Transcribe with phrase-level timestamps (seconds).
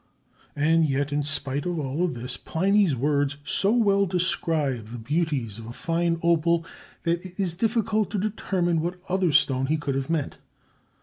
[0.55, 5.67] And yet, in spite of all this, Pliny's words so well describe the beauties of
[5.67, 6.65] a fine opal
[7.03, 10.39] that it is difficult to determine what other stone he could have meant.